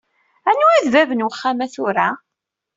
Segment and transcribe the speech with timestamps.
[0.49, 2.07] Anwa i d bab n wexxam-a tura?